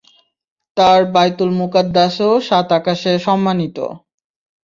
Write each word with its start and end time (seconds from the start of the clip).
তার 0.77 0.99
বায়তুল 1.13 1.49
মুকাদ্দাসও 1.59 2.31
সাত 2.47 2.67
আকাশে 2.79 3.11
সম্মানিত। 3.25 3.77